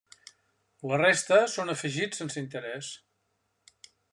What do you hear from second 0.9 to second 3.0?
La resta, són afegits sense interès.